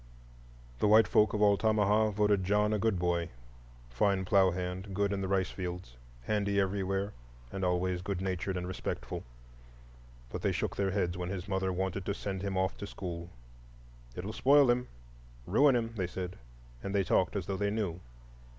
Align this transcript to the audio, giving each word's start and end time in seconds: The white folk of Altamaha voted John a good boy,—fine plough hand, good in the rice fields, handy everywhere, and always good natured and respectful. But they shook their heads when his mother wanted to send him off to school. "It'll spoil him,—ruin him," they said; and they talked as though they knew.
The 0.79 0.87
white 0.87 1.07
folk 1.07 1.31
of 1.35 1.43
Altamaha 1.43 2.09
voted 2.09 2.43
John 2.43 2.73
a 2.73 2.79
good 2.79 2.97
boy,—fine 2.97 4.25
plough 4.25 4.49
hand, 4.49 4.95
good 4.95 5.13
in 5.13 5.21
the 5.21 5.27
rice 5.27 5.51
fields, 5.51 5.95
handy 6.23 6.59
everywhere, 6.59 7.13
and 7.51 7.63
always 7.63 8.01
good 8.01 8.19
natured 8.19 8.57
and 8.57 8.67
respectful. 8.67 9.23
But 10.31 10.41
they 10.41 10.53
shook 10.53 10.75
their 10.75 10.89
heads 10.89 11.19
when 11.19 11.29
his 11.29 11.47
mother 11.47 11.71
wanted 11.71 12.03
to 12.07 12.15
send 12.15 12.41
him 12.41 12.57
off 12.57 12.75
to 12.77 12.87
school. 12.87 13.29
"It'll 14.15 14.33
spoil 14.33 14.71
him,—ruin 14.71 15.75
him," 15.75 15.93
they 15.95 16.07
said; 16.07 16.39
and 16.81 16.95
they 16.95 17.03
talked 17.03 17.35
as 17.35 17.45
though 17.45 17.57
they 17.57 17.69
knew. 17.69 17.99